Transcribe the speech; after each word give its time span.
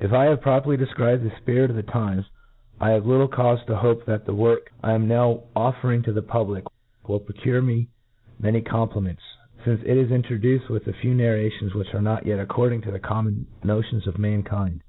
If 0.00 0.12
I 0.12 0.24
have 0.24 0.40
properly 0.40 0.76
defcribed 0.76 1.22
the 1.22 1.28
fpirit 1.30 1.70
of 1.70 1.76
the 1.76 1.84
times, 1.84 2.26
I 2.80 2.90
have 2.90 3.06
little 3.06 3.28
caufc 3.28 3.64
to 3.66 3.76
hope 3.76 4.04
that 4.06 4.26
the 4.26 4.34
work 4.34 4.72
I 4.82 4.90
am 4.92 5.02
^ 5.02 5.02
PREFACE. 5.02 5.02
I 5.02 5.02
am 5.04 5.06
now 5.06 5.42
offering 5.54 6.02
to 6.02 6.12
the 6.12 6.20
public 6.20 6.64
will 7.06 7.20
procure 7.20 7.62
me 7.62 7.86
many 8.40 8.60
compliments, 8.60 9.22
fince 9.64 9.82
it 9.84 9.96
is 9.96 10.10
introduced 10.10 10.68
with 10.68 10.84
^ 10.84 10.94
few 11.00 11.14
narrations 11.14 11.74
which 11.74 11.94
are 11.94 12.02
not 12.02 12.26
yet 12.26 12.40
according 12.40 12.80
to 12.80 12.90
the 12.90 12.98
common 12.98 13.46
notions 13.62 14.08
of 14.08 14.18
mankind. 14.18 14.82